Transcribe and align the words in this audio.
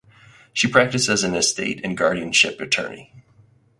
She 0.51 0.67
practiced 0.67 1.09
as 1.09 1.23
an 1.23 1.35
estate 1.35 1.79
and 1.83 1.95
guardianship 1.95 2.59
attorney. 2.59 3.13